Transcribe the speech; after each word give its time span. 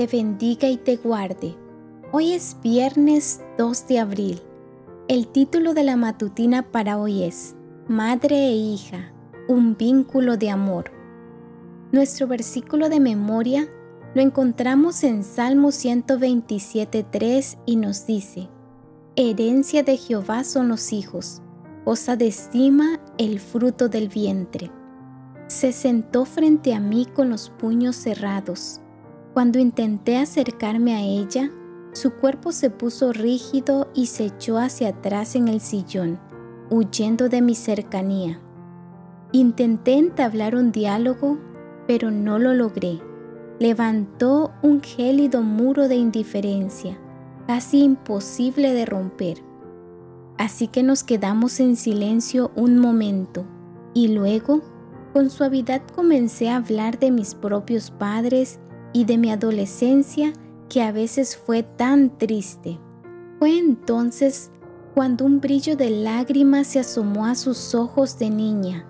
te 0.00 0.06
bendiga 0.06 0.66
y 0.66 0.78
te 0.78 0.96
guarde. 0.96 1.54
Hoy 2.10 2.32
es 2.32 2.56
viernes 2.62 3.42
2 3.58 3.86
de 3.86 3.98
abril. 3.98 4.40
El 5.08 5.28
título 5.28 5.74
de 5.74 5.84
la 5.84 5.96
matutina 5.96 6.62
para 6.62 6.96
hoy 6.96 7.22
es 7.22 7.54
Madre 7.86 8.46
e 8.46 8.54
hija, 8.54 9.12
un 9.46 9.76
vínculo 9.76 10.38
de 10.38 10.48
amor. 10.48 10.90
Nuestro 11.92 12.26
versículo 12.26 12.88
de 12.88 12.98
memoria 12.98 13.68
lo 14.14 14.22
encontramos 14.22 15.04
en 15.04 15.22
Salmo 15.22 15.68
127.3 15.68 17.58
y 17.66 17.76
nos 17.76 18.06
dice, 18.06 18.48
Herencia 19.16 19.82
de 19.82 19.98
Jehová 19.98 20.44
son 20.44 20.68
los 20.68 20.94
hijos, 20.94 21.42
cosa 21.84 22.16
de 22.16 22.28
estima 22.28 22.98
el 23.18 23.38
fruto 23.38 23.90
del 23.90 24.08
vientre. 24.08 24.70
Se 25.48 25.72
sentó 25.72 26.24
frente 26.24 26.72
a 26.72 26.80
mí 26.80 27.04
con 27.04 27.28
los 27.28 27.50
puños 27.50 27.96
cerrados. 27.96 28.80
Cuando 29.34 29.58
intenté 29.58 30.16
acercarme 30.16 30.94
a 30.94 31.02
ella, 31.02 31.50
su 31.92 32.12
cuerpo 32.12 32.52
se 32.52 32.70
puso 32.70 33.12
rígido 33.12 33.88
y 33.94 34.06
se 34.06 34.26
echó 34.26 34.58
hacia 34.58 34.88
atrás 34.88 35.34
en 35.36 35.48
el 35.48 35.60
sillón, 35.60 36.18
huyendo 36.70 37.28
de 37.28 37.42
mi 37.42 37.54
cercanía. 37.54 38.40
Intenté 39.32 39.94
entablar 39.94 40.54
un 40.54 40.72
diálogo, 40.72 41.38
pero 41.86 42.10
no 42.10 42.38
lo 42.38 42.54
logré 42.54 43.00
levantó 43.60 44.52
un 44.62 44.80
gélido 44.80 45.42
muro 45.42 45.86
de 45.86 45.96
indiferencia, 45.96 46.98
casi 47.46 47.82
imposible 47.84 48.72
de 48.72 48.86
romper. 48.86 49.42
Así 50.38 50.66
que 50.66 50.82
nos 50.82 51.04
quedamos 51.04 51.60
en 51.60 51.76
silencio 51.76 52.50
un 52.56 52.78
momento 52.78 53.44
y 53.92 54.08
luego, 54.08 54.62
con 55.12 55.28
suavidad, 55.28 55.82
comencé 55.94 56.48
a 56.48 56.56
hablar 56.56 56.98
de 56.98 57.10
mis 57.10 57.34
propios 57.34 57.90
padres 57.90 58.59
y 58.92 59.04
de 59.04 59.18
mi 59.18 59.30
adolescencia 59.30 60.32
que 60.68 60.82
a 60.82 60.92
veces 60.92 61.36
fue 61.36 61.62
tan 61.62 62.16
triste. 62.18 62.78
Fue 63.38 63.58
entonces 63.58 64.50
cuando 64.94 65.24
un 65.24 65.40
brillo 65.40 65.76
de 65.76 65.90
lágrimas 65.90 66.66
se 66.66 66.80
asomó 66.80 67.26
a 67.26 67.34
sus 67.34 67.74
ojos 67.74 68.18
de 68.18 68.30
niña. 68.30 68.86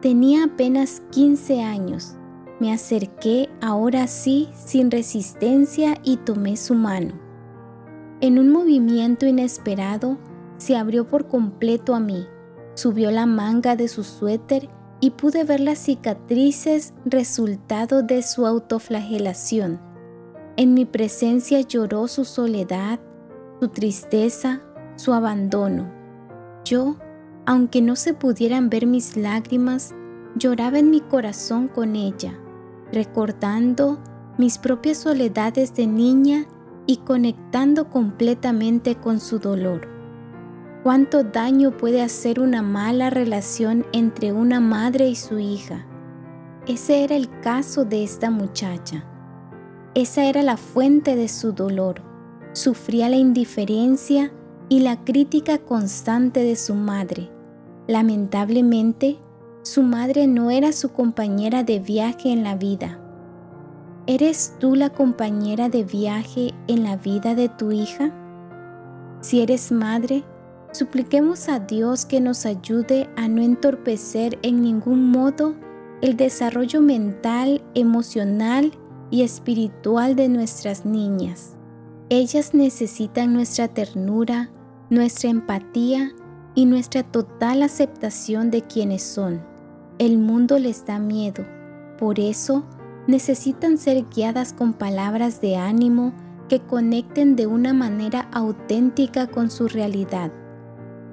Tenía 0.00 0.44
apenas 0.44 1.02
15 1.10 1.62
años 1.62 2.16
me 2.60 2.72
acerqué 2.72 3.50
ahora 3.60 4.06
sí 4.06 4.48
sin 4.54 4.90
resistencia 4.90 5.98
y 6.02 6.18
tomé 6.18 6.56
su 6.56 6.74
mano. 6.74 7.14
En 8.20 8.38
un 8.38 8.50
movimiento 8.50 9.26
inesperado, 9.26 10.18
se 10.56 10.76
abrió 10.76 11.06
por 11.06 11.26
completo 11.26 11.94
a 11.94 12.00
mí, 12.00 12.26
subió 12.74 13.10
la 13.10 13.26
manga 13.26 13.76
de 13.76 13.88
su 13.88 14.04
suéter 14.04 14.68
y 15.04 15.10
pude 15.10 15.44
ver 15.44 15.60
las 15.60 15.80
cicatrices 15.80 16.94
resultado 17.04 18.02
de 18.02 18.22
su 18.22 18.46
autoflagelación. 18.46 19.78
En 20.56 20.72
mi 20.72 20.86
presencia 20.86 21.60
lloró 21.60 22.08
su 22.08 22.24
soledad, 22.24 22.98
su 23.60 23.68
tristeza, 23.68 24.62
su 24.96 25.12
abandono. 25.12 25.92
Yo, 26.64 26.96
aunque 27.44 27.82
no 27.82 27.96
se 27.96 28.14
pudieran 28.14 28.70
ver 28.70 28.86
mis 28.86 29.14
lágrimas, 29.14 29.94
lloraba 30.36 30.78
en 30.78 30.88
mi 30.88 31.02
corazón 31.02 31.68
con 31.68 31.96
ella 31.96 32.40
recordando 32.90 33.98
mis 34.38 34.56
propias 34.56 34.96
soledades 34.96 35.74
de 35.74 35.86
niña 35.86 36.46
y 36.86 36.98
conectando 36.98 37.90
completamente 37.90 38.94
con 38.94 39.20
su 39.20 39.38
dolor. 39.38 39.93
¿Cuánto 40.84 41.24
daño 41.24 41.78
puede 41.78 42.02
hacer 42.02 42.38
una 42.38 42.60
mala 42.60 43.08
relación 43.08 43.86
entre 43.94 44.34
una 44.34 44.60
madre 44.60 45.08
y 45.08 45.16
su 45.16 45.38
hija? 45.38 45.86
Ese 46.68 47.04
era 47.04 47.16
el 47.16 47.40
caso 47.40 47.86
de 47.86 48.04
esta 48.04 48.30
muchacha. 48.30 49.02
Esa 49.94 50.26
era 50.26 50.42
la 50.42 50.58
fuente 50.58 51.16
de 51.16 51.28
su 51.28 51.52
dolor. 51.52 52.02
Sufría 52.52 53.08
la 53.08 53.16
indiferencia 53.16 54.30
y 54.68 54.80
la 54.80 55.02
crítica 55.04 55.56
constante 55.56 56.40
de 56.40 56.54
su 56.54 56.74
madre. 56.74 57.30
Lamentablemente, 57.86 59.16
su 59.62 59.82
madre 59.82 60.26
no 60.26 60.50
era 60.50 60.70
su 60.72 60.90
compañera 60.90 61.62
de 61.62 61.78
viaje 61.78 62.30
en 62.30 62.44
la 62.44 62.56
vida. 62.56 63.00
¿Eres 64.06 64.54
tú 64.60 64.74
la 64.74 64.90
compañera 64.90 65.70
de 65.70 65.82
viaje 65.82 66.52
en 66.66 66.84
la 66.84 66.96
vida 66.96 67.34
de 67.34 67.48
tu 67.48 67.72
hija? 67.72 68.12
Si 69.22 69.40
eres 69.40 69.72
madre, 69.72 70.24
supliquemos 70.74 71.48
a 71.48 71.60
Dios 71.60 72.04
que 72.04 72.20
nos 72.20 72.46
ayude 72.46 73.08
a 73.16 73.28
no 73.28 73.42
entorpecer 73.42 74.38
en 74.42 74.60
ningún 74.60 75.10
modo 75.10 75.54
el 76.02 76.16
desarrollo 76.16 76.80
mental, 76.80 77.62
emocional 77.74 78.72
y 79.10 79.22
espiritual 79.22 80.16
de 80.16 80.28
nuestras 80.28 80.84
niñas. 80.84 81.56
Ellas 82.08 82.54
necesitan 82.54 83.32
nuestra 83.32 83.68
ternura, 83.68 84.50
nuestra 84.90 85.30
empatía 85.30 86.12
y 86.54 86.66
nuestra 86.66 87.02
total 87.02 87.62
aceptación 87.62 88.50
de 88.50 88.62
quienes 88.62 89.02
son. 89.02 89.42
El 89.98 90.18
mundo 90.18 90.58
les 90.58 90.84
da 90.84 90.98
miedo, 90.98 91.44
por 91.98 92.18
eso 92.18 92.64
necesitan 93.06 93.78
ser 93.78 94.04
guiadas 94.14 94.52
con 94.52 94.72
palabras 94.72 95.40
de 95.40 95.56
ánimo 95.56 96.12
que 96.48 96.60
conecten 96.60 97.36
de 97.36 97.46
una 97.46 97.72
manera 97.72 98.28
auténtica 98.32 99.28
con 99.28 99.50
su 99.50 99.68
realidad. 99.68 100.32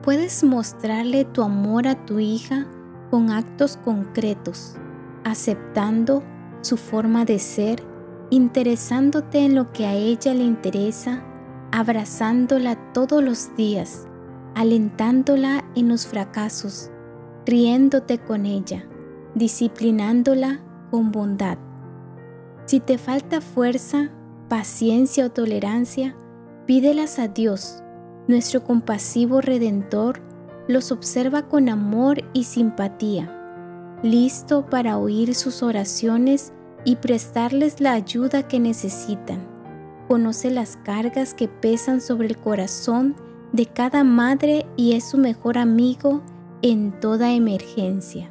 Puedes 0.03 0.44
mostrarle 0.44 1.25
tu 1.25 1.44
amor 1.44 1.88
a 1.88 2.06
tu 2.06 2.17
hija 2.17 2.66
con 3.12 3.29
actos 3.29 3.78
concretos, 3.78 4.75
aceptando 5.23 6.23
su 6.62 6.75
forma 6.78 7.23
de 7.23 7.38
ser, 7.38 7.84
interesándote 8.31 9.45
en 9.45 9.53
lo 9.53 9.72
que 9.72 9.85
a 9.85 9.94
ella 9.94 10.34
le 10.34 10.44
interesa, 10.44 11.23
abrazándola 11.72 12.94
todos 12.94 13.23
los 13.23 13.56
días, 13.56 14.07
alentándola 14.56 15.63
en 15.75 15.89
los 15.89 16.07
fracasos, 16.07 16.89
riéndote 17.45 18.18
con 18.18 18.47
ella, 18.47 18.83
disciplinándola 19.35 20.62
con 20.89 21.12
bondad. 21.12 21.59
Si 22.66 22.79
te 22.79 22.97
falta 22.97 23.39
fuerza, 23.39 24.09
paciencia 24.50 25.28
o 25.28 25.29
tolerancia, 25.29 26.16
pídelas 26.66 27.19
a 27.19 27.28
Dios. 27.28 27.83
Nuestro 28.27 28.63
compasivo 28.63 29.41
Redentor 29.41 30.21
los 30.67 30.91
observa 30.91 31.47
con 31.47 31.69
amor 31.69 32.23
y 32.33 32.43
simpatía, 32.43 33.99
listo 34.03 34.65
para 34.67 34.97
oír 34.97 35.35
sus 35.35 35.63
oraciones 35.63 36.53
y 36.85 36.97
prestarles 36.97 37.81
la 37.81 37.93
ayuda 37.93 38.47
que 38.47 38.59
necesitan. 38.59 39.47
Conoce 40.07 40.49
las 40.51 40.77
cargas 40.77 41.33
que 41.33 41.47
pesan 41.47 42.01
sobre 42.01 42.27
el 42.27 42.37
corazón 42.37 43.15
de 43.53 43.65
cada 43.65 44.03
madre 44.03 44.65
y 44.77 44.93
es 44.93 45.09
su 45.09 45.17
mejor 45.17 45.57
amigo 45.57 46.21
en 46.61 46.99
toda 46.99 47.33
emergencia. 47.33 48.31